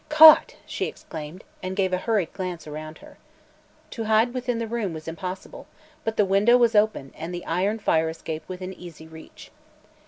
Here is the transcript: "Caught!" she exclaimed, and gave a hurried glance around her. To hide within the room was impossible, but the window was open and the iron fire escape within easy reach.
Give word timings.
"Caught!" 0.09 0.55
she 0.65 0.85
exclaimed, 0.87 1.43
and 1.61 1.75
gave 1.75 1.93
a 1.93 1.97
hurried 1.99 2.33
glance 2.33 2.65
around 2.65 2.97
her. 3.05 3.19
To 3.91 4.05
hide 4.05 4.33
within 4.33 4.57
the 4.57 4.65
room 4.65 4.93
was 4.93 5.07
impossible, 5.07 5.67
but 6.03 6.17
the 6.17 6.25
window 6.25 6.57
was 6.57 6.73
open 6.73 7.13
and 7.15 7.31
the 7.31 7.45
iron 7.45 7.77
fire 7.77 8.09
escape 8.09 8.41
within 8.47 8.73
easy 8.73 9.05
reach. 9.05 9.51